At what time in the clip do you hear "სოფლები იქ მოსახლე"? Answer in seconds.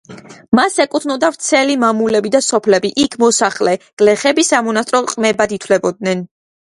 2.45-3.75